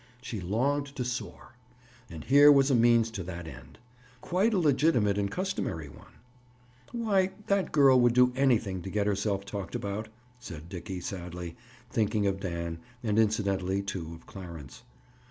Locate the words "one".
5.89-6.13